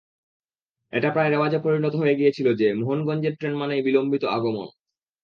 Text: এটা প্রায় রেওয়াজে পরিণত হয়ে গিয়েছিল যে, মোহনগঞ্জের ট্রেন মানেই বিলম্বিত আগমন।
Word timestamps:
এটা 0.93 1.09
প্রায় 1.11 1.29
রেওয়াজে 1.29 1.59
পরিণত 1.59 1.93
হয়ে 1.95 2.15
গিয়েছিল 2.15 2.47
যে, 2.55 2.67
মোহনগঞ্জের 2.73 3.33
ট্রেন 3.35 3.53
মানেই 3.57 3.81
বিলম্বিত 3.81 4.23
আগমন। 4.31 4.67